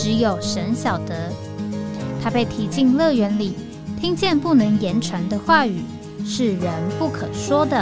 [0.00, 1.32] 只有神晓得，
[2.22, 3.56] 他被提进乐园里，
[4.00, 5.82] 听见不能言传的话语，
[6.24, 7.76] 是人不可说的。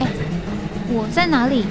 [0.00, 0.08] 哎，
[0.90, 1.64] 我在哪里？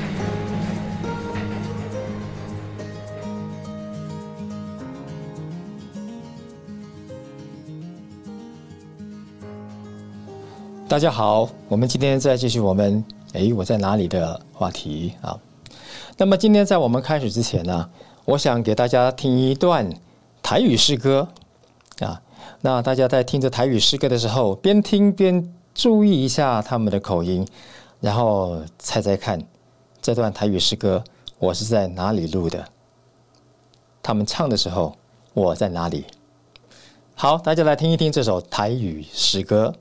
[10.87, 13.03] 大家好，我们今天再继续我们。
[13.33, 15.39] 哎，我在哪里的话题啊？
[16.17, 17.89] 那么今天在我们开始之前呢，
[18.25, 19.89] 我想给大家听一段
[20.43, 21.27] 台语诗歌
[21.99, 22.21] 啊。
[22.61, 27.47] 那大家在听着台语诗歌的时候，边听边注意一下他们的口音，
[28.01, 29.41] 然后猜猜看
[30.01, 31.03] 这段台语诗歌
[31.39, 32.67] 我是在哪里录的？
[34.03, 34.95] 他们唱的时候
[35.33, 36.05] 我在哪里？
[37.15, 39.73] 好，大家来听一听这首台语诗歌。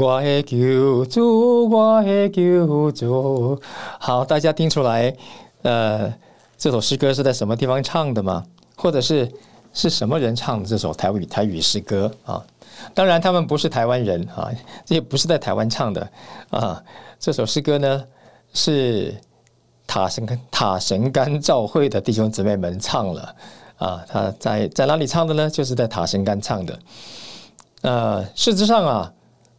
[0.00, 3.60] 我的救主，我的救主。
[3.98, 5.12] 好，大家听出来，
[5.62, 6.14] 呃，
[6.56, 8.44] 这首诗歌是在什么地方唱的吗？
[8.76, 9.28] 或者是
[9.72, 12.40] 是什么人唱的这首台语台语诗歌啊？
[12.94, 14.48] 当然，他们不是台湾人啊，
[14.84, 16.08] 这也不是在台湾唱的
[16.50, 16.80] 啊。
[17.18, 18.04] 这首诗歌呢，
[18.54, 19.12] 是
[19.84, 23.34] 塔神塔神干教会的弟兄姊妹们唱了
[23.78, 24.04] 啊。
[24.08, 25.50] 他在在哪里唱的呢？
[25.50, 26.78] 就是在塔神干唱的。
[27.82, 29.12] 呃，事实上啊。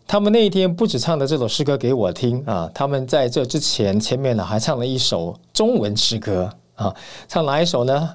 [0.09, 6.91] 他们那一天不止唱的这首诗歌给我听啊，他们在这之前前面呢还唱了一首中文诗歌啊，
[7.27, 8.09] 唱哪一首呢？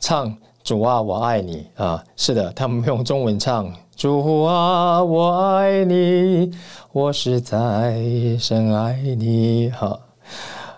[0.00, 6.50] 唱主啊我爱你啊，是的，他们用中文唱主啊我爱你，
[6.90, 7.96] 我实在
[8.40, 9.70] 深爱你。
[9.70, 10.00] 好，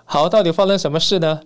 [0.04, 1.40] 好，到底发生什么事呢？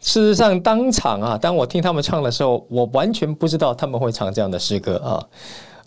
[0.00, 5.22] 事实上，当场啊，当我听他们唱的时候，我完全不知道他们会唱这样的诗歌啊。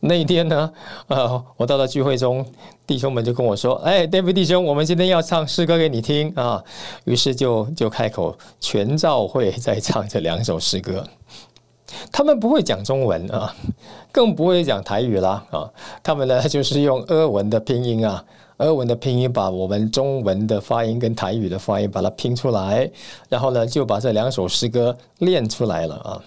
[0.01, 0.71] 那一天呢，
[1.07, 2.45] 呃，我到了聚会中，
[2.85, 6.63] 弟兄们就跟我说：“哎，David 弟兄，我们今天要唱诗歌给你听啊。”
[7.05, 11.03] 于是就就开口，全照会在唱这两首诗歌。
[12.11, 13.55] 他们不会讲中文啊，
[14.11, 15.67] 更不会讲台语啦啊。
[16.03, 18.23] 他们呢，就是用俄文的拼音啊，
[18.57, 22.87] 俄文的拼音把我们中文的发音跟台语的发音把它拼出来，
[23.29, 26.21] 然后呢，就把这两首诗歌练出来了啊。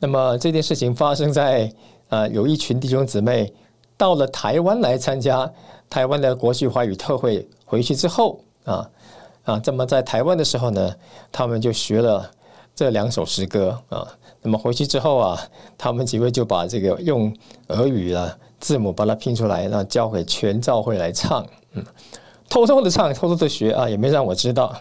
[0.00, 1.72] 那么这件事情发生在。
[2.10, 3.50] 啊，有一群弟兄姊妹
[3.96, 5.50] 到了台湾来参加
[5.88, 8.90] 台湾的国际华语特会，回去之后啊
[9.44, 10.94] 啊，这么在台湾的时候呢，
[11.30, 12.28] 他们就学了
[12.74, 14.06] 这两首诗歌啊。
[14.42, 15.40] 那么回去之后啊，
[15.78, 17.32] 他们几位就把这个用
[17.68, 21.46] 俄语的字母把它拼出来，然后交给全教会来唱。
[21.74, 21.84] 嗯，
[22.48, 24.74] 偷偷的唱，偷偷的学啊，也没让我知道。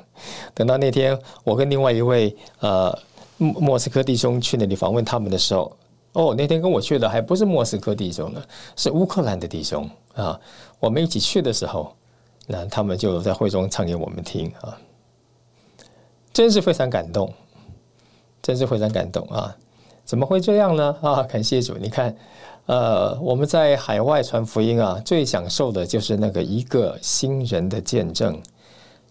[0.56, 2.98] 等到那天，我跟另外一位呃
[3.38, 5.71] 莫莫斯科弟兄去那里访问他们的时候。
[6.13, 8.41] 哦，那天跟我去的还不是莫斯科弟兄呢，
[8.75, 10.39] 是乌克兰的弟兄啊。
[10.79, 11.95] 我们一起去的时候，
[12.47, 14.75] 那他们就在会中唱给我们听啊，
[16.33, 17.31] 真是非常感动，
[18.41, 19.56] 真是非常感动啊！
[20.03, 20.97] 怎么会这样呢？
[21.01, 21.77] 啊，感谢主！
[21.77, 22.15] 你看，
[22.65, 28.41] 呃，我们在海外传福音啊，最享受的就是那个一个新人的见证，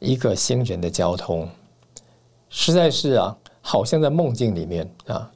[0.00, 1.48] 一个新人的交通，
[2.48, 5.30] 实在是啊，好像在梦境里面啊。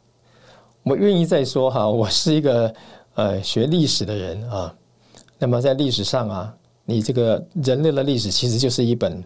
[0.84, 2.74] 我愿意再说哈，我是一个
[3.14, 4.74] 呃学历史的人啊。
[5.38, 9.22] 那么在历史上啊，你这个人类的历史其实就是一本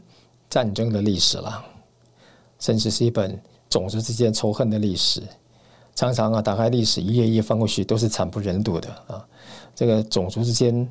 [0.50, 1.64] 战争的历史了，
[2.58, 5.22] 甚至是一本种族之间仇恨的历史。
[5.94, 9.26] 常常啊，打开历史一页一页翻过去，都是惨不忍睹的啊。
[9.74, 10.86] 这个种族之间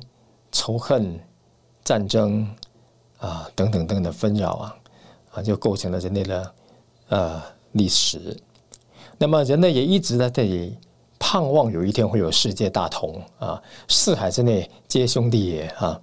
[0.50, 1.16] 仇恨、
[1.84, 2.44] 战争
[3.18, 4.76] 啊等等等等纷扰啊，
[5.30, 6.54] 啊，就构成了人类的
[7.08, 8.36] 呃历史。
[9.18, 10.76] 那么人类也一直在这里
[11.18, 16.00] 盼望有一天会有世界大同啊，四海之内皆兄弟也啊。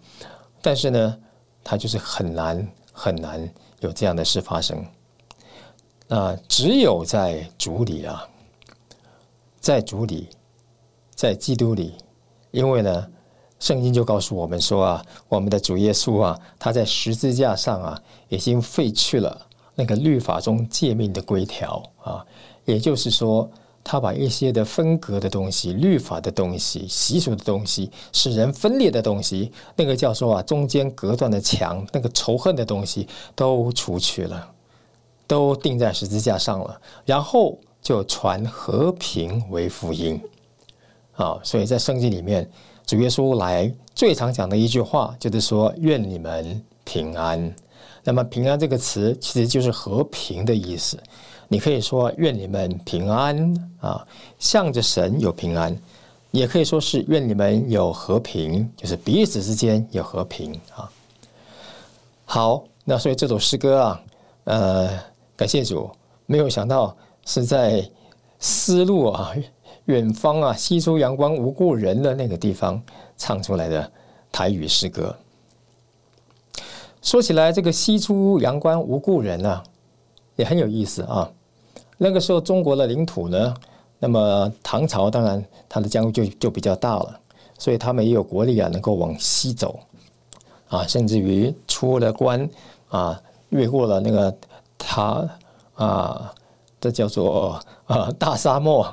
[0.62, 1.18] 但是呢，
[1.63, 3.50] 它就是很难很难
[3.80, 4.86] 有这样的事发生。
[6.10, 8.27] 啊，只有在主里啊。
[9.60, 10.27] 在主里，
[11.15, 11.94] 在基督里，
[12.51, 13.07] 因为呢，
[13.60, 22.25] 圣经就告诉我们说啊，我们的主耶稣啊，他在十字架上啊，已经废去了那个律法中诫命的规条啊，
[22.65, 23.50] 也就是说，
[23.83, 34.50] 他把一些的分隔的东西、律法的东西、习俗的东西、使人分裂的东西，那个叫做啊中间隔断的墙、那个仇恨的东西，都除去了，
[35.27, 37.57] 都钉在十字架上了，然后。
[37.83, 40.18] 就传和平为福音，
[41.18, 42.50] 啊，所以在圣经里面，
[42.86, 47.54] 主耶稣来最常讲的一句话就是说：“愿你们平安。”
[48.06, 50.98] 那么“平安”这个词其实就是和平的意思。
[51.47, 54.05] 你可以说“愿你们平安”啊，
[54.39, 55.73] 向着神有平安；
[56.31, 60.89] 也可以说是“愿你们有和平”，就是彼此之间有和平啊。
[62.25, 64.01] 好，那所以这首诗歌啊，
[64.45, 64.89] 呃，
[65.35, 65.89] 感谢主，
[66.25, 66.95] 没有想到。
[67.25, 67.89] 是在
[68.37, 69.33] 丝路啊，
[69.87, 72.83] 远方啊，西出阳关无故人的那个地方
[73.15, 73.89] 唱出来的
[74.29, 75.15] 台语诗歌。
[77.01, 79.63] 说起来，这个西出阳关无故人啊，
[80.35, 81.30] 也很有意思啊。
[81.97, 83.53] 那个时候，中国的领土呢，
[84.00, 87.19] 那么唐朝当然它的疆域就就比较大了，
[87.57, 89.80] 所以他们也有国力啊，能够往西走
[90.68, 92.50] 啊，甚至于出了关
[92.89, 94.35] 啊，越过了那个
[94.77, 95.30] 他
[95.75, 96.33] 啊。
[96.81, 98.86] 这叫做啊大沙漠，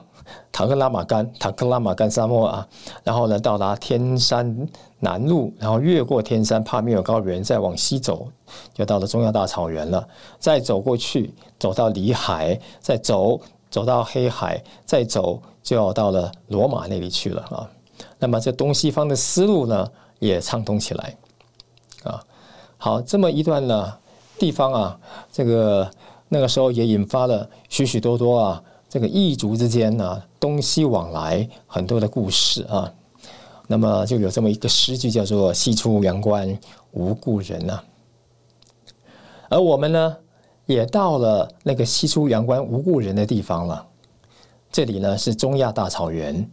[0.53, 2.69] 塔克拉玛干，塔克拉玛干沙漠啊。
[3.05, 4.69] 然后呢，到达天山
[4.99, 8.29] 南路，然后越过天山帕米尔高原，再往西走，
[8.75, 10.07] 就到了中亚大草原了。
[10.39, 13.41] 再走过去，走到里海，再走
[13.71, 17.71] 走到黑海，再走就要到了罗马那里去了啊。
[18.19, 19.89] 那么这东西方的思路呢，
[20.19, 21.17] 也畅通起来
[22.05, 22.23] 啊。
[22.77, 23.95] 好，这么一段呢
[24.39, 24.99] 地方啊，
[25.33, 25.91] 这个。
[26.33, 32.93] 那个时候也引发了许许多多啊，这个异族之间呢东西往来很多的故事啊。
[33.69, 36.59] 那么就有这么一个诗句叫做“西出阳关
[36.91, 37.81] 无故人”呐。
[39.49, 40.17] 而我们呢，
[40.67, 43.87] 也到了那个西出阳关无故人的地方了。
[44.73, 46.51] 这里呢是中亚大草原，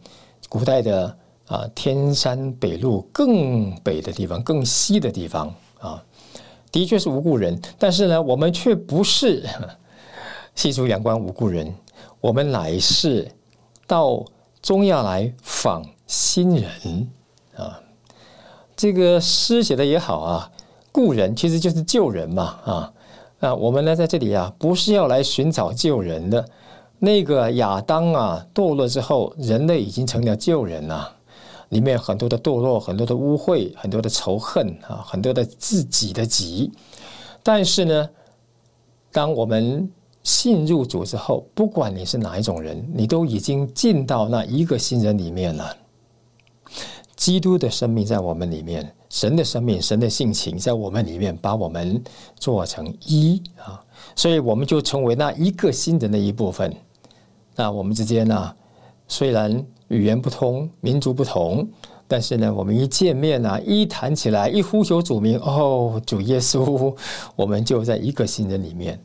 [0.48, 1.18] 古代的
[1.48, 6.04] 啊天山北路更北的地方，更西的地方啊。
[6.72, 9.44] 的确是无故人，但是呢，我们却不是
[10.54, 11.74] 西出阳关无故人，
[12.27, 13.31] 我们来世
[13.88, 14.21] 到
[14.62, 17.09] 中亚来访新人
[17.56, 17.79] 啊。
[18.75, 20.51] 这个诗写的也好啊，
[20.91, 22.94] 故人其实就是旧人嘛啊
[23.39, 26.45] 啊，我们呢在这里啊，不是要来寻找旧人的。
[27.00, 31.09] 那个亚当啊堕落之后，人类已经成了旧人了。
[31.69, 36.73] 里面很多的堕落，很多的污秽，很多的仇恨啊，很多的自己的己。
[37.41, 38.09] 但是呢，
[39.13, 39.90] 当我们
[40.28, 45.74] 信入主之后，不管你是哪一种人，你都已经进到那一个新人里面了。
[47.16, 52.04] 基督的生命在我们里面，神的生命、神的性情在我们里面，把我们
[52.36, 53.81] 做成一啊，
[54.18, 56.76] 所以我们就成为那一个新人的一部分。
[57.56, 58.54] 那我们之间呢，
[59.07, 59.66] 虽然。
[59.90, 61.66] 语言不通，民族不同，
[62.10, 66.94] 但是呢，我们一见面啊，一谈起来，一呼求主名，哦，主耶稣，
[67.38, 69.00] 我们就在一个新人里面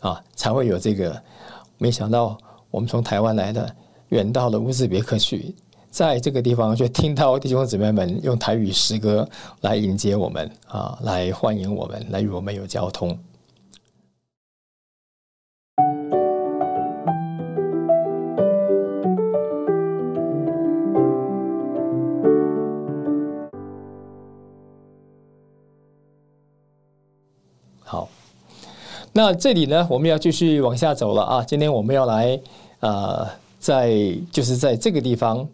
[0.00, 1.20] 啊，才会有这个。
[1.78, 2.36] 没想到
[2.70, 3.74] 我们从台湾来的，
[4.08, 5.54] 远到了乌兹别克去，
[5.90, 9.28] 在这个地方就听到弟兄姊妹们用台语诗歌
[9.60, 13.18] 来迎接我们啊，来欢迎我们，来与我们有交通。
[29.12, 31.44] 那这里呢，我们要继续往下走了啊！
[31.44, 32.38] 今天我们要来
[32.80, 33.90] 啊，在
[34.30, 35.46] 就是在这个地方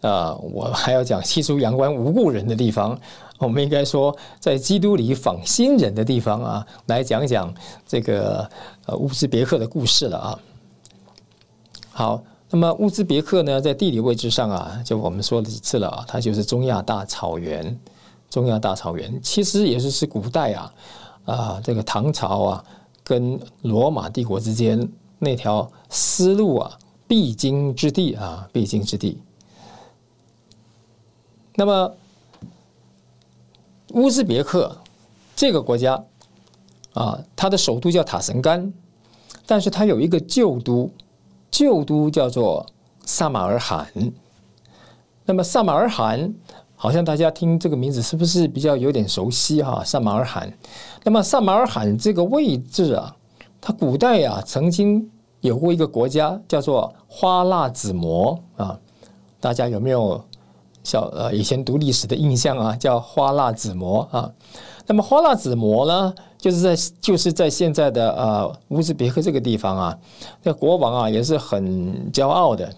[0.00, 2.98] 啊，我还要讲西出阳关无故人的地方，
[3.38, 7.52] 我们应该说在基督里访新人的地方啊，来讲讲
[7.86, 8.48] 这个
[8.86, 10.38] 呃乌兹别克的故事了啊。
[11.90, 17.78] 好，那么乌兹别克呢，在地理位置上啊，就我们说了几次了啊，它就是中亚大草原，
[18.30, 20.72] 中亚大草原其实也是是古代啊。
[21.24, 22.64] 啊，这个唐朝啊，
[23.04, 24.88] 跟罗马帝国之间
[25.18, 29.20] 那条丝路啊必经之地啊，必经之地。
[31.54, 31.94] 那么
[33.90, 34.76] 乌兹别克
[35.36, 36.02] 这个国家
[36.94, 38.72] 啊，它的首都叫塔什干，
[39.46, 40.90] 但是它有一个旧都，
[41.50, 42.66] 旧都叫做
[43.04, 43.86] 萨马尔罕。
[45.24, 46.34] 那么萨马尔罕。
[46.82, 49.84] 好像大家听这个名字是不是比较有点熟悉哈？
[49.84, 50.52] 萨马尔罕，
[51.04, 53.14] 那么萨马尔罕这个位置啊，
[53.60, 55.08] 它古代啊曾经
[55.42, 58.76] 有过一个国家叫做花剌子模啊，
[59.38, 60.20] 大家有没有
[60.82, 62.74] 小呃以前读历史的印象啊？
[62.74, 64.28] 叫花剌子模啊。
[64.88, 69.98] 那么花剌子模呢，就是在就是在现在的呃乌兹别克这个地方啊，
[70.42, 72.68] 那国王啊也是很骄傲的。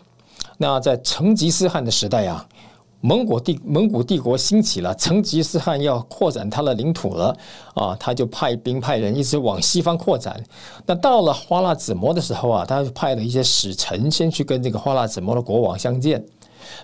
[0.58, 2.46] 那在成吉思汗的时代啊。
[3.04, 7.37] 蒙古帝蒙古帝国兴起了，成吉思汗要扩展他的领土了
[7.75, 10.42] 啊，他就派兵派人一直往西方扩展。
[10.87, 16.25] 那到了花剌子模的时候啊，他就派了一些使臣先去跟这个花剌子模的国王相见。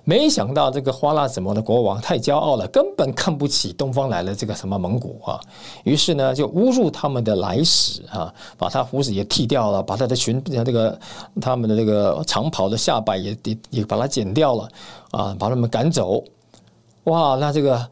[0.05, 5.41] 没想到这个花剌子模的国王太骄傲了，根本看不起东方来了这个什么蒙古啊，
[5.85, 11.01] 于是呢就侮辱他们的来使啊，把他胡子也剃掉了，把他的裙这个
[11.41, 14.69] 他们的这个长袍的下摆也也也把它剪掉了
[15.11, 16.23] 啊，把他们赶走。
[17.05, 17.89] 哇，那这个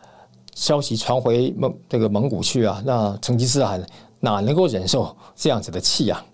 [0.55, 3.85] 消息传回蒙这个蒙古去啊，那成吉思汗
[4.21, 6.25] 哪能够忍受这样子的气啊？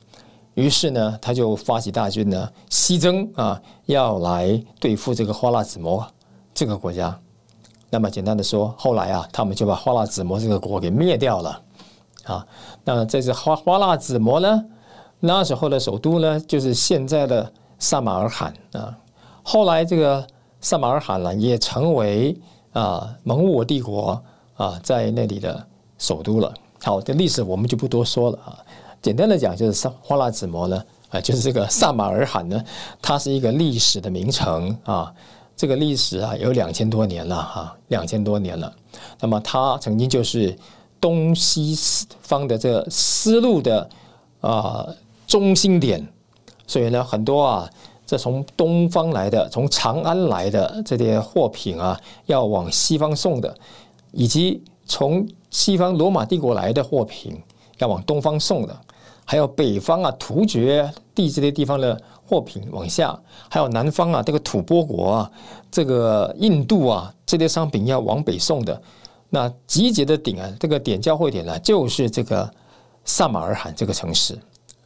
[0.55, 6.07] 于是呢，他就发起大军呢，西征啊，要来对付这个花剌子模
[6.55, 7.19] 这个国家。
[7.91, 11.61] 那么简单的说，后来啊，他们就把花剌子模这个国给灭掉了
[12.25, 12.47] 啊。
[12.85, 14.65] 那这是花花剌子模呢，
[15.21, 18.97] 那时候的首都呢，就是现在的萨马尔罕啊。
[19.43, 20.27] 后来这个
[20.65, 22.35] 萨马尔罕呢，也成为
[22.73, 24.19] 啊蒙古帝国
[24.57, 25.63] 啊在那里的
[25.99, 26.53] 首都了。
[26.83, 28.59] 好，这历史我们就不多说了啊。
[29.03, 32.65] 简单的讲，就是萨花剌子模呢，啊，就是这个萨马尔罕呢，
[33.03, 35.13] 它是一个历史的名城啊。
[35.55, 38.73] 这个历史啊，有两千多年了哈，两千多年了。
[39.21, 40.57] 那么它曾经就是
[40.99, 41.79] 东西
[42.23, 43.87] 方的这个丝路的
[44.41, 44.89] 啊
[45.27, 46.09] 中心点，
[46.67, 47.71] 所以呢，很多啊，
[48.07, 53.57] 这从东方来的，从长安来的这些货品啊，要往西方送的，
[54.13, 57.41] 以及从西方罗马帝国来的货品
[57.79, 58.77] 要往东方送的。
[59.27, 63.19] 还有北方啊，突厥地这些地方的货品往下，
[63.49, 65.31] 还有南方啊，这个吐蕃国啊，
[65.71, 68.83] 这个印度啊，这些商品要往北送的，
[69.31, 72.49] 那集结的点啊，这个点交汇点呢，就是这个
[73.07, 74.39] 萨马尔罕这个城市。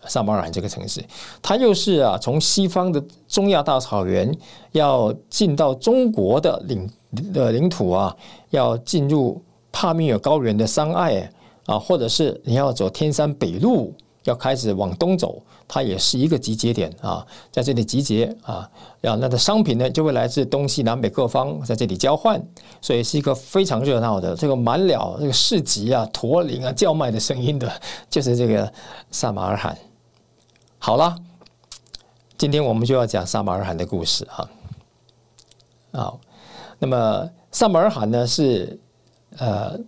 [0.06, 1.04] 萨马尔罕这个城市，
[1.42, 4.32] 它又是啊，从西方的中亚大草原
[4.72, 6.90] 要进到中国的领
[7.32, 8.16] 的领土啊，
[8.50, 11.30] 要进入帕米尔高原的山隘
[11.66, 13.92] 啊，或者是你要走天山北路。
[14.24, 18.68] 要开始往东走，它也是一个集结点啊，在这里集结啊，
[19.00, 22.38] 然后那的商品呢就会来自东西南北各方在这里交换，
[22.82, 27.72] 所以是一个非常热闹的这个满了这个市集啊、驼铃啊、叫卖的声音的，
[28.10, 28.70] 就是这个
[29.10, 29.74] 萨马尔罕。
[30.78, 31.16] 好了，
[32.36, 34.48] 今天我们就要讲萨马尔罕的故事哈。
[35.92, 36.20] 好，
[36.78, 38.78] 那么萨马尔罕呢是
[39.36, 39.78] 呃。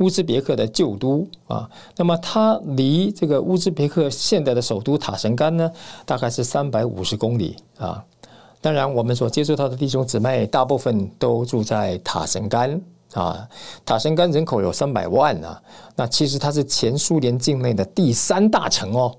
[0.00, 5.68] 乌兹别克的旧都啊，那么它离这个乌兹别克现在的首都塔什干呢，
[6.06, 8.04] 大概是三百五十公里啊。
[8.60, 12.80] 当然，我们所接触到的弟兄姊妹大部分都住在塔什干
[13.12, 13.48] 啊。
[13.84, 15.60] 塔什干人口有三百万啊，
[15.96, 19.12] 那其实它是前苏联境内的第三大城哦。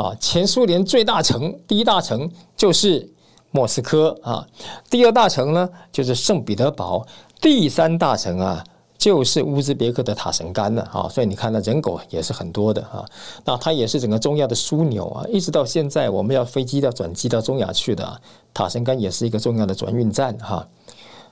[0.00, 3.08] 啊，前苏联最大城，第一大城就是
[3.50, 4.46] 莫斯科啊，
[4.88, 7.06] 第二大城呢就是圣彼得堡，
[7.40, 8.64] 第三大城啊。
[9.00, 13.02] 就是乌兹别克的塔什干了啊，所以你看，那人口也是很多的啊。
[13.46, 18.20] 那它也是整个中亚的枢纽啊，一直到现在，我们要飞机要转机到中亚去的，
[18.52, 20.68] 塔什干也是一个重要的转运站哈。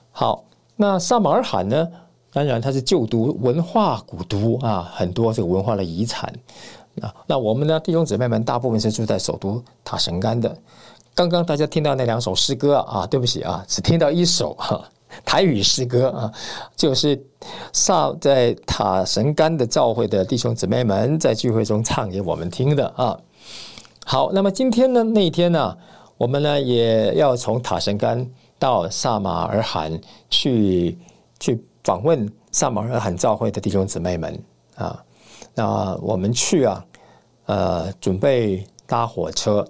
[0.09, 0.45] 好，
[0.77, 1.87] 那萨马尔罕呢？
[2.33, 6.33] 当然它是旧都，文化古都啊，很多这个文化的遗产
[7.01, 7.13] 啊。
[7.27, 10.55] 那我们呢，弟兄姊妹们大部分是住在首都塔什干的。
[11.13, 14.81] 刚刚大家听到那两首诗歌啊，对不起啊，只听到一首哈。
[15.25, 16.31] 台语诗歌啊，
[16.75, 17.19] 就是
[17.73, 23.19] 萨在塔什干的教会的弟兄姊妹们在聚会中唱给我们听的啊。
[24.05, 25.75] 好，那么今天呢，那一天呢，
[26.15, 28.23] 我们呢也要从塔什干
[28.59, 30.95] 到萨马尔罕去
[31.39, 34.39] 去访问萨马尔罕教会的弟兄姊妹们
[34.75, 35.03] 啊。
[35.55, 36.85] 那我们去啊，
[37.45, 39.67] 呃，准备搭火车，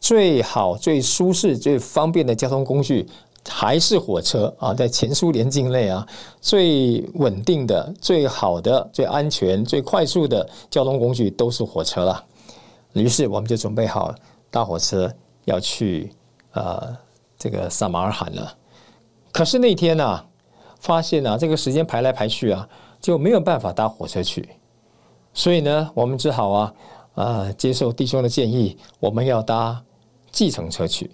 [0.00, 3.06] 最好、最舒适、最方便的交通工具。
[3.48, 6.06] 还是火车啊，在前苏联境内啊，
[6.40, 12.24] 最稳定的、最好的、最安全、最快速的交通工具都是火车了
[12.92, 14.14] 于是我们就准备好
[14.48, 15.12] 搭火车
[15.44, 16.12] 要去
[16.52, 16.96] 呃
[17.36, 18.54] 这个萨马尔罕了。
[19.32, 20.24] 可是那天呢，
[20.78, 22.68] 发现呢这个时间排来排去啊，
[23.00, 24.48] 就没有办法搭火车去，
[25.34, 26.74] 所以呢，我们只好啊
[27.14, 29.82] 啊接受弟兄的建议，我们要搭
[30.30, 31.10] 计程车去。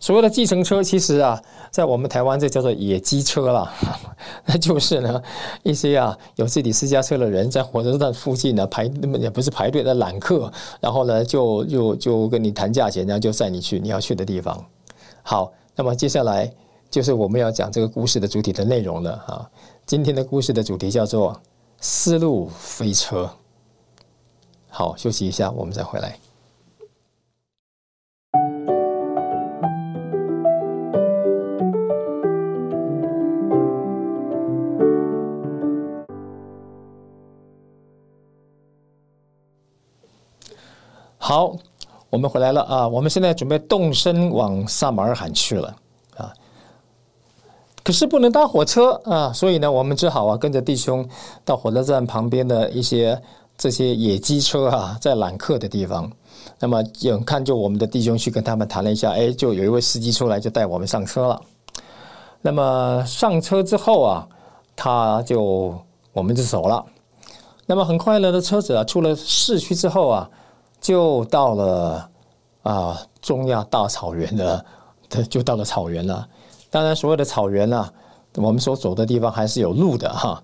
[0.00, 1.40] 所谓的计程车，其实啊，
[1.70, 3.72] 在我们台湾这叫做野鸡车啦，
[4.44, 5.22] 那就是呢，
[5.62, 8.84] 一些啊有自己私家车的人在火车站附近呢排，
[9.20, 14.64] 也不是排队的揽客，然后呢就就就跟你谈价钱，然后就载你去你要去的地方。
[15.22, 16.52] 好，那么接下来
[16.90, 19.48] 就是我们要讲这个故事的主体的内容了啊。
[19.86, 21.40] 今天的故事的主题叫做
[21.80, 23.30] 丝路飞车。
[24.74, 26.18] 好，休息一下，我们再回来。
[41.18, 41.54] 好，
[42.08, 42.88] 我们回来了啊！
[42.88, 45.76] 我们现在准备动身往萨马尔罕去了
[46.16, 46.32] 啊。
[47.84, 51.06] 可是不能搭火车啊，所以呢，我们只好啊跟着弟兄
[51.44, 53.22] 到火车站旁边的一些
[53.62, 56.10] 这些野鸡车啊，在揽客的地方。
[56.58, 61.40] 那么眼看就我们的弟兄去跟他们谈了一下，哎，就有一位司机出来就带我们上车了。
[62.40, 64.26] 那么上车之后啊，
[64.74, 65.78] 他就
[66.12, 66.84] 我们就走了。
[67.64, 70.28] 那么很快乐的车子啊，出了市区之后啊。
[70.80, 72.10] 就到了
[72.64, 74.64] 啊，中亚大草原的，
[75.30, 76.26] 就到了草原了。
[76.68, 77.88] 当然，所有的草原呢，
[78.34, 80.42] 我们所走的地方还是有路的哈。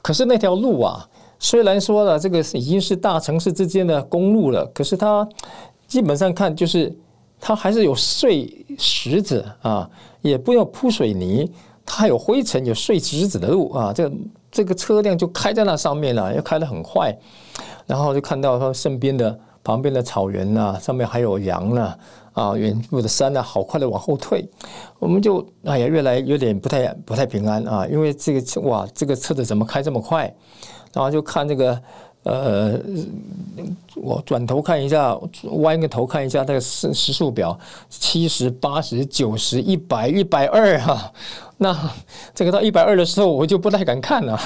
[0.00, 1.06] 可是那条路啊，
[1.44, 5.28] 虽然说了这个已经是大城市之间的公路了，可是它
[5.86, 6.90] 基本上看就是
[7.38, 9.86] 它还是有碎石子啊，
[10.22, 11.46] 也不要铺水泥，
[11.84, 13.92] 它还有灰尘，有碎石子的路啊。
[13.92, 14.10] 这
[14.50, 17.14] 这个车辆就开在那上面了，又开得很快，
[17.86, 19.38] 然后就看到它身边的。
[19.62, 21.94] 旁边的草原呐，上面还有羊呢，
[22.34, 24.46] 啊，远处的山呢，好快的往后退，
[24.98, 30.30] 我们就哎呀，越来有点不太不太平安啊，因为这个哇，这个车子怎么开这么快？
[30.94, 31.82] 然后就看这个，
[32.22, 32.78] 呃，
[33.96, 37.58] 我转头看一下，弯个头看一下那个时时速表，
[37.90, 41.12] 七十八十九十一百一百二哈。
[41.58, 41.76] 那
[42.34, 44.38] 这个到一百二的时候，我就不太敢看了，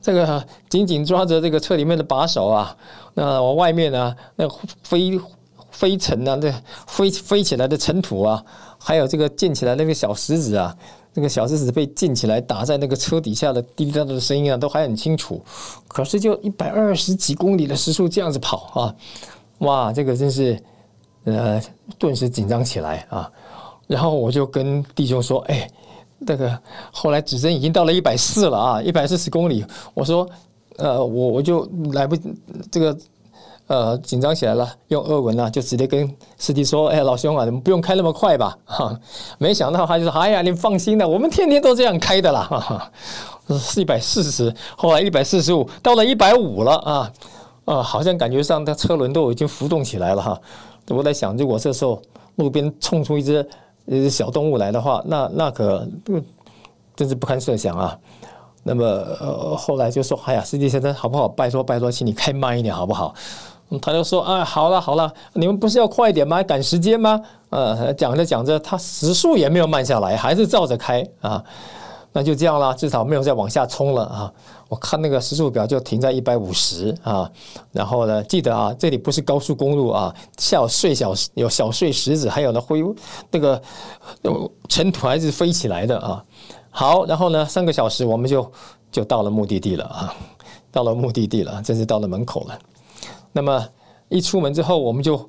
[0.00, 2.76] 这个紧紧抓着这个车里面的把手啊。
[3.14, 4.48] 那我外面呢，那
[4.82, 5.20] 飞
[5.70, 6.52] 飞尘啊，那
[6.86, 8.42] 飞飞起来的尘土啊，
[8.78, 10.76] 还有这个溅起来那个小石子啊，
[11.14, 15.40] 那个小石子被溅起来打在那个车底下的滴滴答答的声音啊，都还很清楚。
[15.88, 18.94] 可是就一百二十几公里的时速这样子跑啊，
[19.58, 20.60] 哇，这个真是
[21.24, 21.62] 呃，
[21.98, 23.30] 顿时紧张起来啊。
[23.86, 25.68] 然后我就跟弟兄说，哎。
[26.26, 26.58] 这个
[26.90, 29.62] 后来指针已经到了一百四了啊，一百四十公里。
[29.92, 30.26] 我说，
[30.76, 32.16] 呃，我我就来不
[32.70, 32.96] 这个
[33.66, 38.98] 呃紧张起来了，用俄文啊，就直接跟司机说：“哎，老兄啊，你们不用开那么快吧？”哈，
[39.38, 42.90] 没想到他就说：“哎呀，你放心的，我们天天都这样开的啦。”哈，
[43.58, 47.12] 是一百四十，后来一百四十五，到了一百五了啊
[47.64, 50.40] 啊，好像感觉上他车轮都已经浮动起来了哈。
[50.88, 52.00] 我在想，如果这时候
[52.36, 53.46] 路边冲出一只。
[53.86, 56.18] 呃，小动物来的话，那那可不
[56.96, 57.94] 真是不堪设想啊。
[58.62, 61.28] 那么呃，后来就说：“哎呀，司机先生，好不好？
[61.28, 63.14] 拜托拜托，请你开慢一点，好不好？”
[63.80, 66.42] 他就说：“啊，好了好了，你们不是要快一点吗？
[66.42, 71.42] 赶时间吗？”呃，讲着讲着，他时速也没有慢下来，还是照着开啊。
[72.16, 74.32] 那就这样了，至少没有再往下冲了啊！
[74.68, 77.28] 我看那个时速表就停在一百五十啊，
[77.72, 82.84] 然后呢，记得啊，这里不是高速公路啊，小碎小有小碎石子，还有呢灰
[83.32, 83.60] 那个
[84.68, 86.24] 尘土还是飞起来的啊。
[86.70, 88.48] 好，然后呢，三个小时我们就
[88.92, 90.14] 就到了目的地了啊，
[90.70, 92.56] 到了目的地了，真是到了门口了。
[93.34, 93.68] 那么
[94.08, 95.28] 一出门之后，我们就。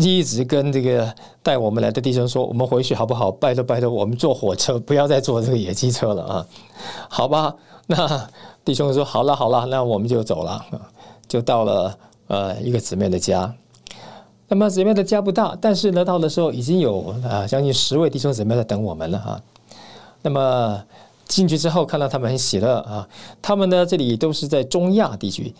[0.00, 3.30] 一直跟这个带我们来的弟兄说：“我们回去好不好？
[3.30, 6.46] 拜托拜托，我们坐火车，不要再坐这个野鸡车了啊！
[7.06, 7.54] 好吧？
[7.88, 8.26] 那
[8.64, 10.64] 弟兄说：好了好了，那我们就走了，
[11.28, 13.54] 就到了呃一个姊妹的家。
[14.48, 19.42] 那么姊妹的家不大，但是呢，到的时候已经有啊将近十位弟兄姊妹在等我们了啊。
[20.22, 20.82] 那么
[21.28, 23.06] 进去之后，看到他们很喜乐啊。
[23.42, 25.54] 他们呢，这里都是在中亚地区。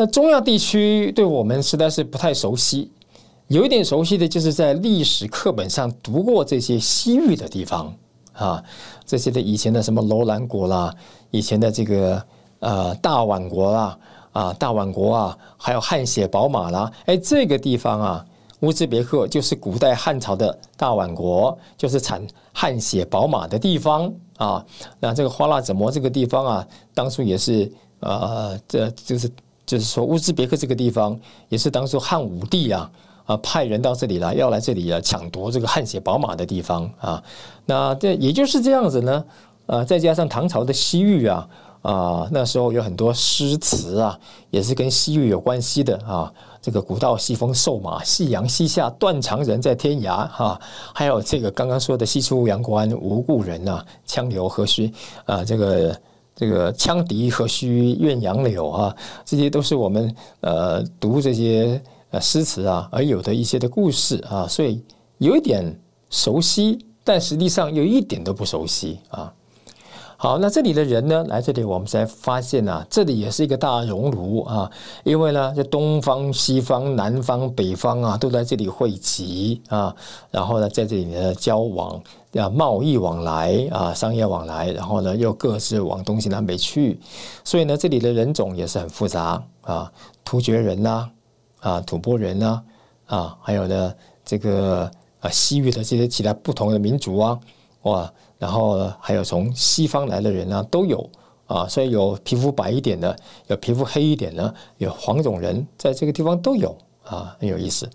[0.00, 2.90] 那中亚地区对我们实在是不太熟悉。”
[3.48, 7.92] 有一点熟悉的就是在历史课本上读过这些西域的地方
[8.32, 8.64] 啊，
[9.04, 10.94] 这些的以前的什么楼兰国啦，
[11.30, 12.24] 以前的这个
[12.60, 13.98] 呃大宛国啦
[14.32, 18.24] 啊大宛国啊，还有汗血宝马啦，哎这个地方啊
[18.60, 24.64] 乌兹别克就是古代汉朝的大宛国，就是产汗血宝马的地方啊。
[24.98, 29.30] 那这个花剌子模这个地方啊，当初也是呃这就是。
[29.70, 31.16] 就是说乌兹别克这个地方
[31.48, 32.90] 也是当初汉武帝啊
[33.24, 37.22] 啊派人到这里来，要来这里啊抢夺这个汗血宝马的地方啊。
[37.66, 39.24] 那这也就是这样子呢，
[39.66, 41.48] 呃，再加上唐朝的西域啊。
[41.82, 44.18] 啊，那时候有很多诗词啊，
[44.50, 46.30] 也是跟西域有关系的啊。
[46.60, 50.60] 这个古道西风瘦马，夕阳西下，断肠人在天涯哈。
[50.94, 54.92] 还有这个刚刚说的西出阳关无故人呐，羌留何须
[55.24, 55.42] 啊？
[55.42, 55.98] 这个
[56.34, 58.96] 这个羌笛何须怨杨柳啊？
[59.24, 64.82] 这些都是我们呃读这些呃诗词啊而有的一些的故事啊，所以
[65.18, 69.32] 有一点熟悉，但实际上又一点都不熟悉啊。
[70.22, 71.24] 好，那这里的人呢？
[71.28, 74.70] 来这里，我们才发现啊，这里也是一个大熔炉啊。
[75.02, 79.96] 因为呢，这东方、西方、南方、北方啊，都在这里汇集啊。
[80.30, 81.98] 然后呢，在这里呢，交往
[82.34, 84.70] 啊，贸易往来啊，商业往来。
[84.72, 87.00] 然后呢，又各自往东西南北去。
[87.44, 89.92] 所以呢，这里的人种也是很复杂啊，
[90.24, 91.10] 突厥人呐，
[91.60, 92.62] 啊，吐蕃人呐，
[93.06, 94.90] 啊，还有呢，这个
[95.20, 97.38] 啊，西域的这些其他不同的民族啊，
[97.82, 98.12] 哇。
[98.38, 101.06] 然后呢还有从西方来的人呢，都有
[101.44, 103.14] 啊，所以有皮肤白一点的，
[103.48, 107.86] 有皮肤黑一点的，有黄种人，在这个地方都有啊，很有意思。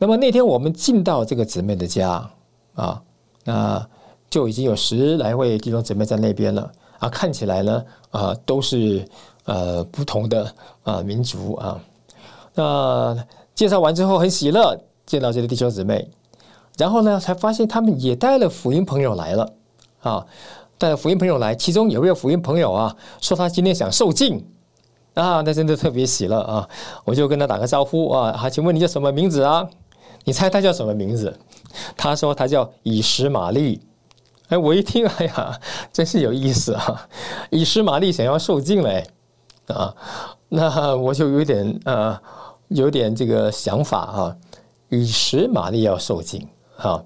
[0.00, 2.28] 那么那天我们进到这个姊妹的家
[2.74, 3.00] 啊，
[3.44, 3.84] 那
[4.28, 9.04] 就已经有十来位弟兄姊妹在那边了啊，看起来呢啊都是
[9.44, 11.80] 呃不同的啊民族啊。
[12.54, 13.16] 那
[13.54, 16.08] 介绍完之后很喜乐，见到这些弟兄姊妹。
[16.78, 19.52] 然后呢，才发现他们也带了福音朋友来了
[20.00, 20.26] 啊，
[20.78, 24.42] 带了福音朋友来，其中有一位福音朋友啊，说他今天想受浸
[25.12, 26.66] 啊，那真的特别喜乐啊，
[27.04, 29.68] 我就跟他打个招呼啊，好，请问你叫什么名字啊？
[30.24, 31.36] 你猜他叫什么名字？
[31.96, 33.80] 他说他叫以实玛利。
[34.48, 35.60] 哎，我一听，哎呀，
[35.92, 37.08] 真是有意思啊！
[37.50, 39.06] 以实玛利想要受尽嘞
[39.68, 39.94] 啊，
[40.48, 42.18] 那我就有点呃，
[42.66, 44.36] 有点这个想法啊，
[44.88, 46.44] 以实玛利要受尽。
[46.76, 47.00] 啊，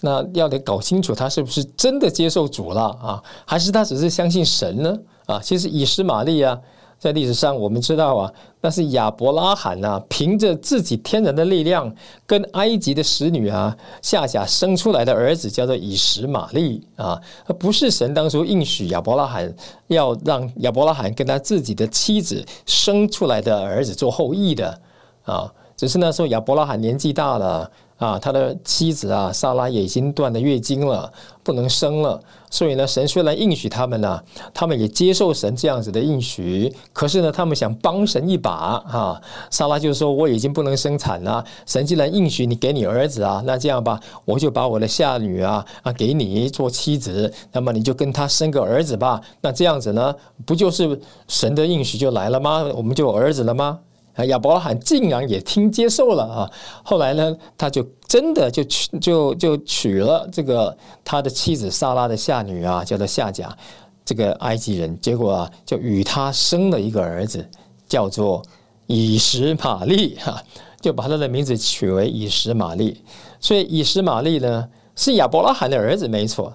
[0.00, 4.98] 那要得搞清楚他是不是真的接受主了啊，还是他只是相信神呢？
[5.26, 6.58] 啊，其实以实玛利啊，
[6.98, 11.94] 在历史上我们知道啊，那是亚伯拉罕呐，凭着自己天然的力量，
[12.26, 19.54] 跟埃及的使女啊夏甲生出来的儿子叫做以实玛利啊，而不是神当初应许亚伯拉罕
[19.86, 24.80] 要让亚伯拉罕跟他自己的妻子生出来的儿子做后裔的
[25.22, 27.70] 啊，只是那时候亚伯拉罕年纪大了。
[27.98, 32.20] 啊，他的妻子啊，萨拉也已经断了月经了，不能生了。
[32.50, 34.22] 所以呢，神虽然应许他们呢，
[34.54, 36.72] 他们也接受神这样子的应许。
[36.92, 39.20] 可是呢，他们想帮神一把啊。
[39.50, 49.20] 萨拉就说：“我已经不能生产了，神既然应许你给你儿子啊，那这样吧，我就把我的下女啊啊给你做妻子，那么你就跟他生个儿子吧。
[49.40, 50.14] 那这样子呢，
[50.46, 52.64] 不就是神的应许就来了吗？
[52.74, 53.80] 我们就有儿子了吗？”
[54.18, 56.50] 啊，亚伯拉罕竟然也听接受了啊！
[56.82, 63.56] 后来呢，他就真的就娶就就娶了这个他的妻子萨拉的下女啊，叫做夏甲，
[64.04, 64.98] 这个埃及人。
[65.00, 67.48] 结果啊，就与他生了一个儿子，
[67.88, 68.42] 叫做
[68.88, 70.42] 以实玛利哈，
[70.80, 73.00] 就把他的名字取为以实玛利。
[73.38, 76.52] 所以以实玛利呢，是亚伯拉罕的儿子没错，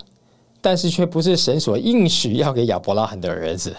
[0.59, 3.73] 但是却不是神所应许要给亚伯拉罕的儿子。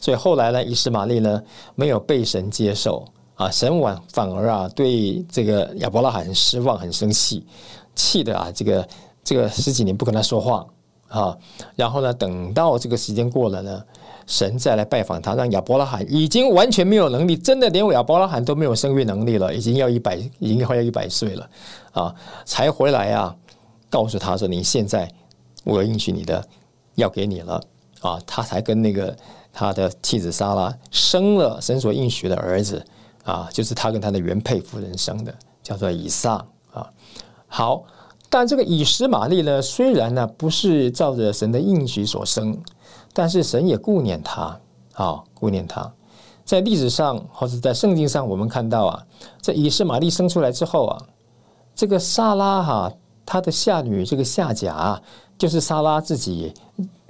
[0.00, 1.42] 所以后来呢，以实玛利呢
[1.74, 7.44] 没有被神接受啊，神反反而啊对这个亚伯拉罕很失望，很生气，
[7.94, 8.88] 气的啊这个
[9.24, 10.64] 这个十几年不跟他说话
[11.08, 11.36] 啊，
[11.74, 13.82] 然后呢等到这个时间过了呢，
[14.26, 21.50] 神再来拜访他，让亚伯拉罕已经完全没有能力，真的连亚伯拉罕都没有生育能力了，已经要一百，已经快要一百岁了
[21.92, 23.34] 啊，才回来啊，
[23.90, 25.10] 告诉他说：“你现在
[25.64, 26.44] 我应许你的，
[26.94, 27.60] 要给你了
[28.00, 29.16] 啊。”他才跟那个。
[29.58, 32.80] 他的妻子莎拉生了神所应许的儿子
[33.24, 36.88] 啊，就是他跟他的原配夫人生的，叫做以撒啊。
[37.48, 37.82] 好，
[38.30, 42.56] 但这个以实玛利呢，虽然呢不是照着神的应许所生，
[43.12, 44.60] 但是神也顾念他
[44.92, 45.92] 啊，顾念他。
[46.44, 49.04] 在历史上或者在圣经上，我们看到啊，
[49.42, 51.02] 这以实玛利生出来之后啊，
[51.74, 52.92] 这个莎拉哈，
[53.26, 55.02] 她的下女这个夏甲，
[55.36, 56.54] 就是莎拉自己。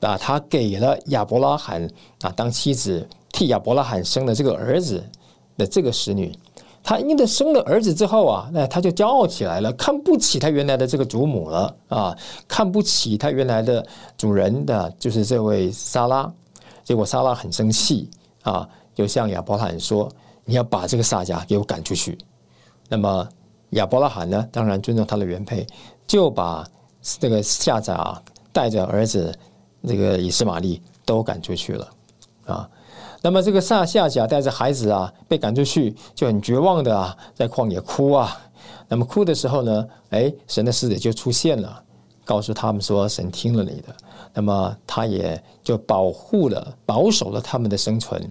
[0.01, 1.89] 啊，他给了亚伯拉罕
[2.23, 5.03] 啊当妻子，替亚伯拉罕生了这个儿子
[5.57, 6.33] 的这个使女。
[6.85, 13.85] 他因为生了儿子之后啊，那他就骄傲起来了，看不起他原来的这个祖母了啊，看不起他原来的
[14.17, 16.33] 主人的，就是这位莎拉。
[16.85, 18.09] 结果莎拉很生气
[18.43, 20.09] 啊，就向亚伯拉罕说
[20.47, 22.17] ：“你要把这个撒迦给我赶出去。”
[22.89, 23.29] 那么
[23.71, 25.67] 亚伯拉罕呢，当然尊重他的原配，
[26.07, 26.67] 就把
[27.03, 29.37] 这个夏甲带着儿子。
[29.87, 31.89] 这个以斯玛利都赶出去了
[32.47, 32.69] 啊！
[33.21, 38.37] 那么这个撒夏甲带着孩子啊被赶出去，就很绝望的啊在旷野哭啊。
[38.89, 41.83] 那么哭的时候呢，哎，神的使者就出现了，
[42.25, 43.95] 告诉他们说神听了你的，
[44.33, 48.31] 那么他也就保护了、保守了他们的生存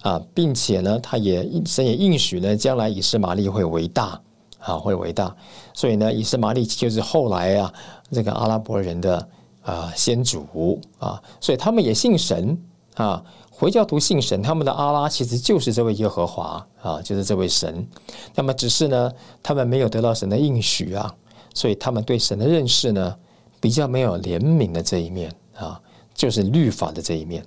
[0.00, 4.20] 啊，并且呢，他也神也应许呢，将来以斯玛利会伟大
[4.58, 5.34] 啊，会伟大。
[5.74, 7.72] 所以呢，以斯玛利就是后来啊
[8.10, 9.28] 这个阿拉伯人的
[9.62, 12.56] 啊先祖啊，所以他们也信神
[12.94, 13.24] 啊。
[13.50, 17.86] 回教徒信神，他们的阿拉其实就是这位耶和华啊，就是这位神。
[18.34, 21.14] 那么只是呢，他们没有得到神的应许啊，
[21.54, 23.16] 所以他们对神的认识呢，
[23.60, 25.80] 比较没有怜悯的这一面啊，
[26.12, 27.46] 就是律法的这一面。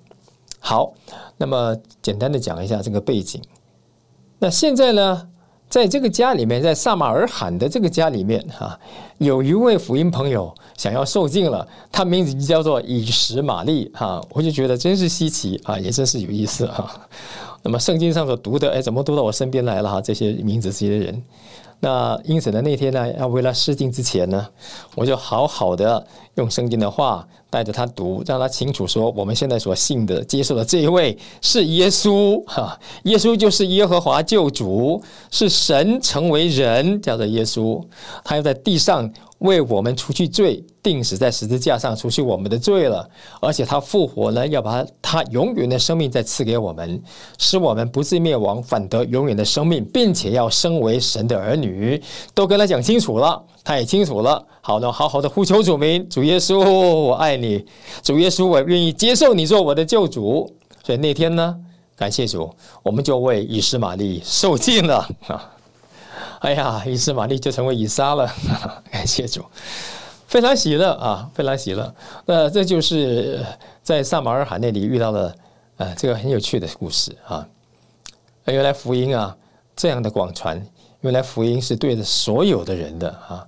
[0.59, 0.93] 好，
[1.35, 3.41] 那么简单的讲一下这个背景。
[4.39, 5.29] 那现在呢？
[5.75, 8.79] 在这个家里面，在撒马尔罕的这个家里面，哈，
[9.17, 16.89] 有一位福音朋友想要受尽了，他名字就叫做以实玛利，哈，我就觉得真是稀奇啊，也真是有意思哈。
[17.61, 20.01] 那么圣经上所读的，哎，怎么读到我身边来了哈？
[20.01, 21.21] 这些名字，这些人。
[21.79, 24.47] 那因此呢，那天呢，要为了试镜之前呢，
[24.95, 37.83] 我就好好的用圣经的话带着他读，让他清楚说，我们现在所信的、接受的这一位是耶稣，哈，耶稣就是耶和华救主，是神成为人，叫做耶稣，
[38.23, 39.11] 他要在地上。
[39.45, 43.07] 为我们除去罪，定死在十字架上，除去我们的罪了。
[43.39, 47.01] 而且他复活呢，要把他永远的生命再赐给我们，
[47.37, 52.01] 使我们不至灭亡，反得永远的生命，并且要升为神的儿女。
[52.33, 54.45] 都跟他讲清楚了，他也清楚了。
[54.61, 57.63] 好了，好好的呼求主名，主耶稣，我爱你，
[58.01, 60.51] 主耶稣，我愿意接受你做我的救主。
[60.83, 61.55] 所以那天呢，
[61.95, 62.49] 感谢主，
[62.83, 65.54] 我们就为以斯玛利受尽了啊。
[66.39, 68.29] 哎呀，以斯玛利就成为以撒了，
[68.91, 69.43] 感谢主，
[70.27, 71.93] 非常喜乐啊，非常喜乐。
[72.25, 73.43] 那这就是
[73.81, 75.35] 在萨马尔罕那里遇到了，
[75.77, 77.47] 呃，这个很有趣的故事啊。
[78.45, 79.35] 原来福音啊
[79.75, 80.63] 这样的广传，
[81.01, 83.45] 原来福音是对着所有的人的啊。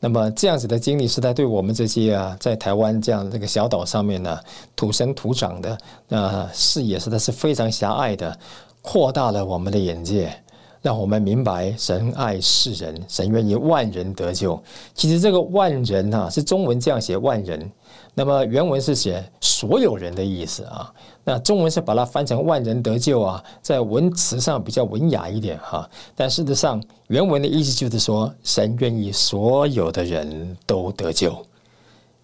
[0.00, 4.38] 那么这样子的经历是在对我们这些啊，在台湾这样这个小岛上面呢，
[4.76, 5.76] 土生土长的
[6.10, 8.38] 啊，视野实在是非常狭隘的，
[8.80, 10.32] 扩大了我们的眼界。
[10.80, 14.60] 让我们明白神爱世人，神愿意万人得救。
[14.94, 17.70] 其实这个万人啊，是中文这样写万人，
[18.14, 20.92] 那么原文是写所有人的意思啊。
[21.24, 25.88] 那中文是把它翻成万人得救啊，在文词上比较文雅一点哈。
[26.14, 31.36] 但事实上，原文的意思就是说，神愿意所有的人都得救，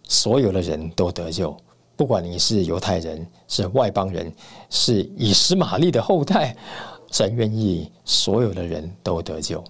[0.09, 1.55] 所有的人都得救，
[1.97, 4.33] 不管你是犹太人，是外邦人，
[4.71, 6.57] 是以实玛利的后代。
[7.15, 9.63] 神愿意所有的人都得救。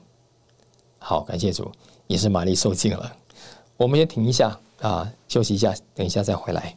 [0.99, 1.71] 好，感谢主，
[2.07, 3.15] 也是玛丽受尽了。
[3.77, 6.75] 我们先停一下啊，休息一下，等一下再回来。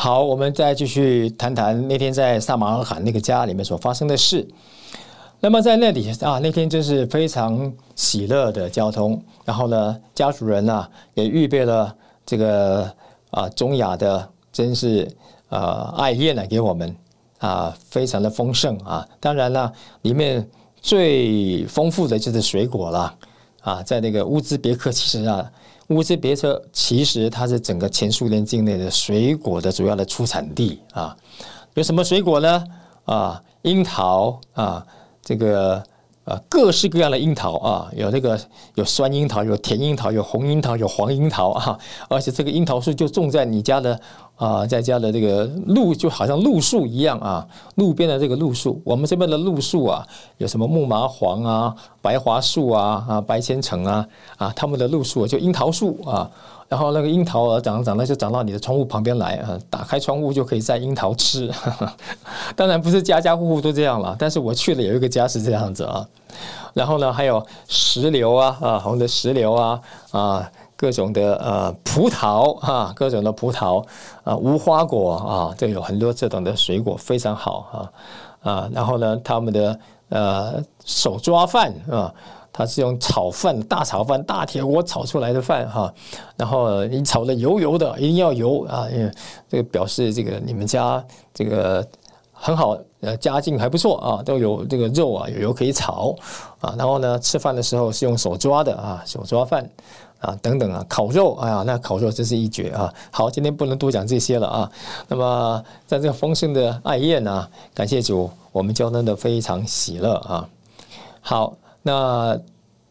[0.00, 4.46] 好，我们再继续谈谈那天在萨马尔罕那个家里面所发生的事。
[5.40, 9.20] 那么在那里啊，那天真是非常喜乐的交通。
[9.44, 11.92] 然后呢，家主人呢也预备了
[12.24, 12.88] 这个
[13.32, 15.10] 啊中雅的，真是
[15.48, 16.94] 呃爱宴呢给我们
[17.40, 19.04] 啊，非常的丰盛啊。
[19.18, 20.48] 当然了，里面
[20.80, 23.12] 最丰富的就是水果了
[23.62, 23.82] 啊。
[23.82, 25.50] 在那个乌兹别克，其实啊，
[25.88, 31.16] 乌兹别克其实它是整个前苏联境内的水果的主要的出产地啊。
[31.74, 32.64] 有什么水果呢？
[33.04, 34.86] 啊，樱桃啊。
[35.20, 35.84] 这个
[36.28, 38.38] 啊，各式各样的樱桃啊，有这个
[38.74, 43.98] 有酸樱桃，有甜樱桃，有红樱桃，有黄樱桃啊， 而且这个樱桃树就种在你家的
[44.36, 48.78] 啊，在家的这个路，就好像路树一样啊，路边的这个路树。
[48.84, 56.30] 我们这边的路树啊，有什么木麻黄啊、白桦树啊、啊白千层啊啊，他们的路树就樱桃树啊。
[56.68, 61.50] 然后那个樱桃啊，长长了就长到你的窗户旁边来啊，打开窗户就可以摘樱桃吃。
[62.54, 66.06] 当然不是家家户户都这样了，但是我去了有一个家是这样子啊。
[66.74, 73.82] 然后呢，还有石榴啊啊，红的石榴啊啊，各种的呃葡萄啊，各种的葡萄
[74.22, 77.90] 啊，无花果啊，这有很多这种的水果非常好
[78.42, 78.68] 啊啊。
[78.72, 82.12] 然后呢，他们的呃手抓饭啊。
[82.58, 85.94] 它是用炒饭，大炒饭，大铁锅炒出来的饭哈，
[86.36, 89.08] 然后你炒的油油的，一定要油啊，因为
[89.48, 91.86] 这个表示这个你们家这个
[92.32, 96.12] 很好呃家境还不错啊，都有这个肉啊，有油可以炒
[96.58, 96.74] 啊。
[96.76, 99.70] 然后呢，吃饭的时候是用手抓的啊，手抓饭
[100.18, 102.92] 啊，等等啊，烤肉，哎呀，那烤肉真是一绝啊。
[103.12, 104.72] 好，今天不能多讲这些了啊。
[105.06, 110.48] 那么在这个丰盛的爱宴呢，感谢主，我们交通的非常喜乐啊。
[111.20, 112.38] 好，那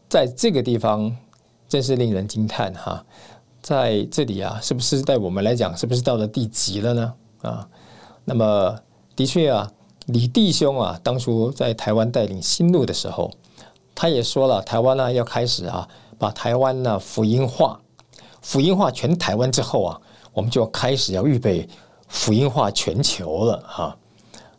[0.08, 1.16] 在这个地方
[1.68, 3.04] 真是令人惊叹哈。
[3.60, 7.14] 在这里啊，是不是在我们来讲，是不是到了地极了呢？
[7.42, 7.68] 啊，
[8.24, 8.78] 那么
[9.16, 9.70] 的确啊，
[10.06, 13.30] 李弟兄啊，当初在台湾带领新路的时候，
[13.94, 15.86] 他也说了，台湾呢要开始啊，
[16.18, 17.78] 把台湾呢福音化，
[18.40, 20.00] 福音化全台湾之后啊，
[20.32, 21.68] 我们就要开始要预备
[22.06, 23.96] 福音化全球了哈。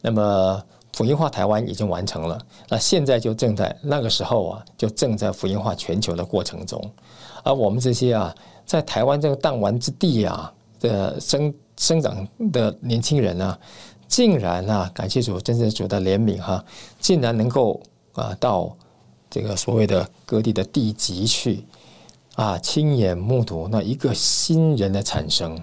[0.01, 0.61] 那么
[0.93, 6.81] 福音化台湾已经完成了，那现在就正在那个时候啊，就正在福音化全球的过程中，
[7.43, 8.35] 而我们这些啊。
[8.65, 13.59] 在台湾这个弹丸之地啊的生生长的年轻人啊，
[14.07, 16.63] 竟然啊，感谢主，真正主的怜悯哈，
[16.99, 17.81] 竟然能够
[18.13, 18.77] 啊到
[19.27, 21.65] 这个所谓的各地的地级去
[22.35, 25.59] 啊，亲眼目睹那一个新人的产生，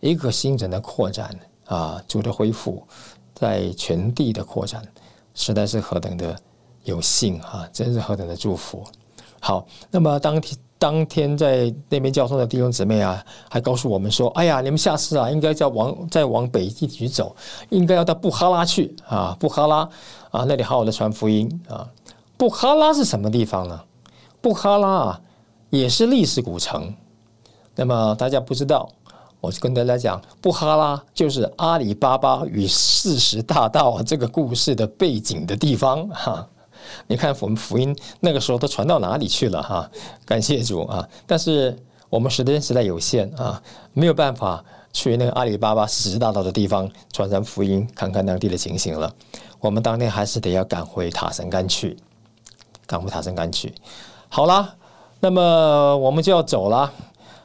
[0.00, 1.30] 一个新人的扩展
[1.66, 2.82] 啊，主的恢复
[3.38, 4.82] 在全地的扩展，
[5.34, 6.36] 实在是何等的
[6.84, 8.84] 有幸啊，真是何等的祝福。
[9.40, 10.58] 好，那么当天。
[10.80, 13.20] 当天在那边交通的弟兄姊妹啊，
[13.50, 17.34] 还告诉我们说：“哎呀，你们下次啊，应该再往再往北地区走，
[17.70, 19.78] 应该要到布哈拉去啊，布哈拉
[20.30, 21.84] 啊，那里好好的传福音啊。
[22.36, 23.80] 布哈拉是什么地方呢？
[24.40, 25.20] 布哈拉啊，
[25.70, 26.94] 也是历史古城。
[27.74, 28.88] 那么大家不知道，
[29.40, 36.48] 我就跟大家讲，布哈拉就是阿里巴巴与四十大盗这个故事的背景的地方哈。”
[37.06, 39.90] 你看，我们福音那个时候都传到哪里去了哈？
[40.24, 41.06] 感谢主啊！
[41.26, 41.76] 但是
[42.08, 43.60] 我们时间实在有限啊，
[43.92, 49.12] 没有办法去那个阿里巴巴四十大道的地方传传福音，看看当地的情形了。
[49.60, 51.96] 我们当天还是得要赶回塔什干去，
[52.86, 53.74] 赶回塔什干去。
[54.28, 54.74] 好啦，
[55.20, 56.90] 那么我们就要走了。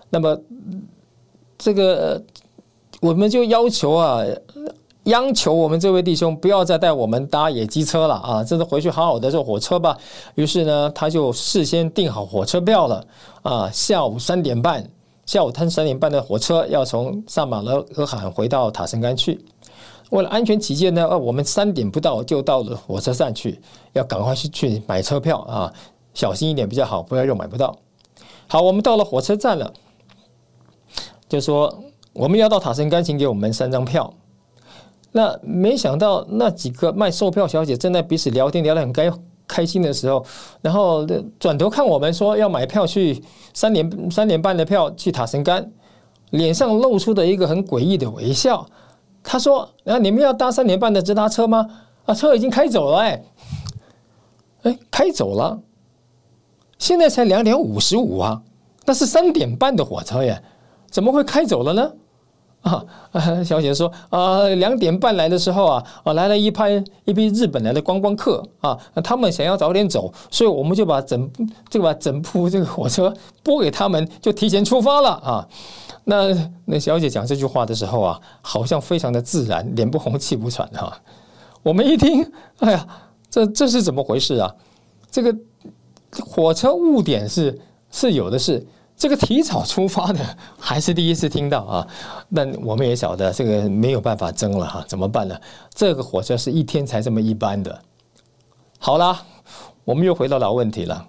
[0.09, 0.39] 那么
[1.63, 2.21] 这个
[2.99, 4.21] 我们就要求啊。
[5.07, 8.41] 央求我们这位弟兄不要再带我们搭野鸡车了啊！
[8.41, 9.97] 这次回去好好的坐火车吧。
[10.35, 13.05] 于是呢，他就事先订好火车票了
[13.41, 13.69] 啊。
[13.69, 14.89] 下午三点半，
[15.25, 19.43] 下午他三点半的火车要从萨马勒尔罕回到塔什干去。
[20.11, 23.59] 为了安全起见呢，呃，我们三点不到就到了火车站去，
[23.91, 25.73] 要赶快去去买车票啊，
[26.13, 27.75] 小心一点比较好，不要又买不到。
[28.47, 29.73] 好，我们到了火车站了，
[31.33, 34.13] 就说我们要到塔什干，请给我们三张票。
[35.13, 39.11] 那没想到那几个卖售票小姐正在彼此聊天，聊得很开
[39.47, 40.23] 开心的时候，
[40.61, 41.03] 然后
[41.39, 43.19] 转头看我们说要买票去
[43.51, 45.71] 三点三点半的票去塔什干，
[46.29, 48.63] 脸上露出的一个很诡异的微笑。
[49.23, 51.67] 他说：“那你们要搭三点半的直达车吗？
[52.05, 53.23] 啊，车已经开走了，哎，
[54.61, 55.59] 哎，开走了，
[56.77, 58.43] 现在才两点五十五啊，
[58.85, 60.43] 那是三点半的火车耶，
[60.93, 61.91] 怎么会开走了呢？”
[62.63, 62.81] 啊，
[63.43, 66.61] 小姐说啊，两点半来的时候啊，啊来了一批
[67.03, 71.29] 一批日本来的观光客啊，他们想要早点走，所以我们就把整
[71.69, 75.45] 这个把整部这个火车拨给他们，就提前出发了啊。
[76.05, 80.97] 那那小姐讲这句话的时候啊，好像非常的自然，脸不红气不喘哈。
[81.63, 82.25] 我们一听，
[82.59, 82.87] 哎呀，
[83.29, 84.55] 这这是怎么回事啊？
[85.11, 85.35] 这个
[86.25, 87.59] 火车误点是
[87.91, 88.65] 是有的是。
[89.03, 90.19] 这个提早出发的
[90.57, 91.87] 还是第一次听到啊，
[92.29, 95.37] 那我们也晓得这个没有办法争了哈，怎么办呢？
[95.73, 97.81] 这个火车是一天才这么一班的。
[98.79, 99.21] 好啦，
[99.83, 101.05] 我们又回到老问题了，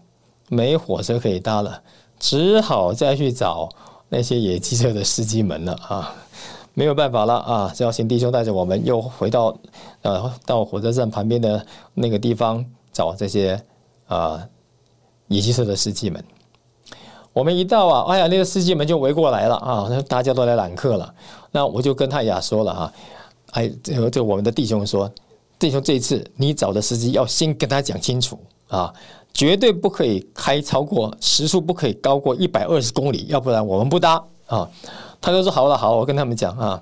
[0.49, 1.81] 没火车可以搭了，
[2.19, 3.69] 只好再去找
[4.09, 6.13] 那些野鸡车的司机们了啊，
[6.75, 9.57] 没有办法了啊，只要请弟兄带着我们又回到
[10.03, 13.63] 呃到火车站旁边的那个地方找这些
[14.09, 14.45] 啊
[15.29, 16.21] 野鸡车的司机们。
[17.35, 21.13] 我们一到啊，哎呀，那个司机们就围过来了啊，大家都来揽客了。
[21.51, 22.93] 那我就跟他呀说了哈，
[23.51, 25.11] 哎，这这我们的弟兄说，
[25.59, 28.95] 弟兄这一次你找的司机要先跟他讲清楚啊，
[29.33, 34.71] 绝对不可以开超过时速不可以高过一百二十公里，要不然我们不搭啊。
[35.21, 36.81] 他就说好了，好，我跟他们讲啊。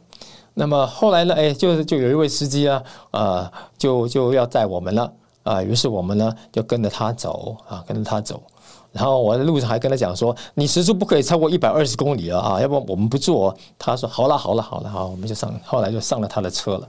[0.53, 5.11] 那么后来呢，哎，就就有一位司机啊，啊，就就要载我们了
[5.44, 8.42] 啊，于是我们呢就跟着他走啊，跟着他走。
[8.93, 16.88] 然后我在路上还跟他讲说：“你时速不可以超过一百二十公里了啊，要不我们不坐。”他说：“好了，好了，好了，好，我们就上。”后来就上了他的车了。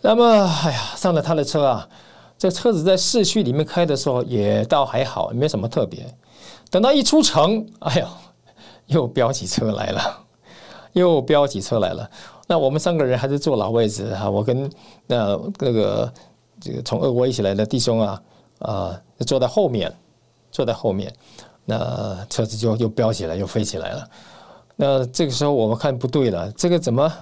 [0.00, 0.24] 那么，
[0.64, 1.88] 哎呀，上了他的车啊，
[2.38, 6.06] 这车子在市区里面开的时候也倒还好，没什么特别。
[6.70, 8.08] 等到一出城，哎呀，
[8.86, 10.18] 又飙起车来了，
[10.92, 12.10] 又飙起车来了。
[12.46, 14.70] 那我们三个人还是坐老位置哈，我跟
[15.06, 16.12] 那那个
[16.60, 18.22] 这个从俄国一起来的弟兄啊
[18.58, 19.90] 啊坐在后面，
[20.54, 21.12] 坐在后面，
[21.66, 24.08] 那车子就又飙起来，又飞起来了。
[24.76, 27.12] 那这个时候我们看不对了，这个怎么？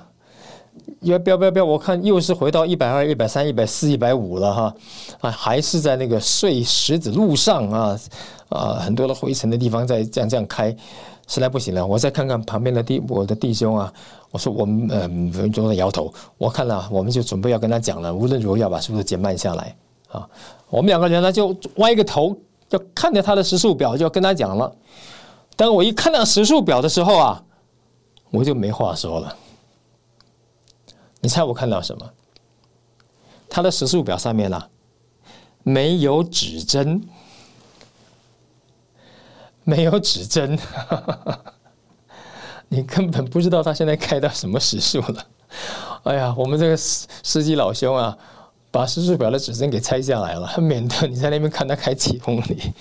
[1.01, 1.63] 要飙飙飙！
[1.63, 4.75] 我看又是回到一百二、一百三、一百四、一百五了哈，
[5.21, 7.99] 啊，还是在那个碎石子路上啊
[8.49, 10.75] 啊，很多的灰尘的地方在这样这样开，
[11.29, 11.87] 实在不行了。
[11.87, 13.93] 我再看看旁边的弟我的弟兄啊，
[14.31, 16.13] 我说我们嗯都在摇头。
[16.39, 19.77] 我看了，我们就准备要跟他讲了，无论如何要把速度减慢下来
[20.09, 20.27] 啊。
[20.71, 22.35] 我们两个人呢就歪个头，
[22.73, 24.75] 就看着他的时速表，就要跟他讲了。
[25.57, 27.45] 当我一看到时速表的时候啊，
[28.31, 29.37] 我就没话说了。
[31.21, 32.11] 你猜我看到什么？
[33.51, 34.71] 他的时速表上面呢，
[35.63, 37.07] 没有指针，
[39.65, 40.59] 没有指针，
[42.69, 45.27] 你根本不知道他现在开到什么时速了。
[46.05, 48.17] 哎呀，我们这个司司机老兄啊，
[48.73, 52.73] 把时速表的指针给拆下来了，免得你在那边看他开几公里。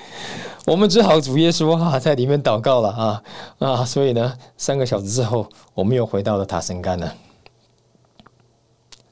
[0.64, 3.22] 我们只好主耶稣啊，在里面祷告了啊
[3.58, 3.84] 啊！
[3.84, 7.12] 所以呢，三个小时之后，我们又回到了塔森干了。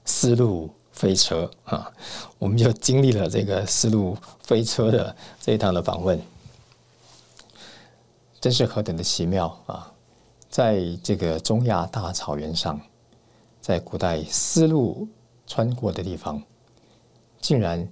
[0.05, 1.91] 丝路飞车啊，
[2.39, 6.21] 我们就经历了这个丝路飞车的这一趟的访问，
[8.41, 9.91] 真是何等的奇妙啊！
[10.49, 12.81] 在这个中亚大草原上，
[13.61, 15.09] 在古代丝路
[15.49, 16.41] 穿过的地方，
[17.41, 17.89] 竟然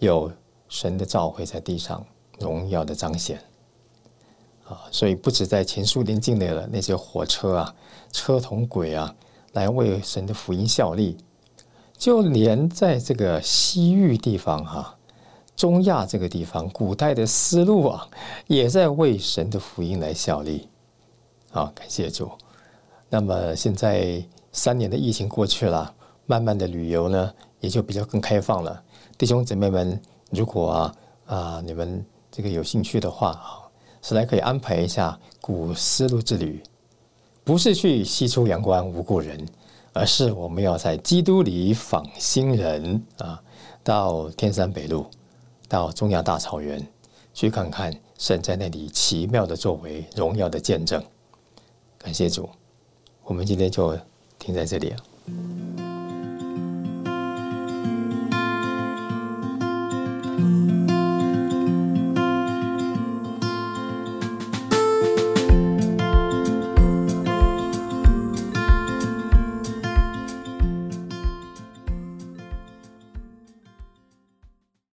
[0.00, 0.32] 有
[0.68, 2.04] 神的照会在地上
[2.40, 3.40] 荣耀的彰显
[4.66, 4.88] 啊！
[4.90, 7.74] 所以不止在前苏联境内的那些火车啊、
[8.10, 9.14] 车同轨啊，
[9.52, 11.16] 来为神的福音效力。
[11.96, 14.98] 就连在这个西域地方哈，
[15.54, 18.08] 中亚这个地方，古代的丝路啊，
[18.46, 20.68] 也在为神的福音来效力。
[21.52, 22.30] 啊，感谢主。
[23.08, 24.22] 那么现在
[24.52, 25.94] 三年的疫情过去了，
[26.26, 28.82] 慢慢的旅游呢，也就比较更开放了。
[29.16, 30.00] 弟兄姊妹们，
[30.30, 30.94] 如果啊
[31.26, 33.62] 啊你们这个有兴趣的话啊，
[34.02, 36.62] 是来可以安排一下古丝路之旅，
[37.44, 39.46] 不是去西出阳关无故人。
[39.98, 43.42] 而是我们要在基督里访新人啊，
[43.82, 45.06] 到天山北路，
[45.68, 46.86] 到中亚大草原
[47.32, 51.02] 去看看神在那里奇妙的作为、荣耀的见证。
[51.96, 52.46] 感谢主，
[53.24, 53.98] 我们今天就
[54.38, 55.95] 停在这里了。
[60.46, 60.75] you.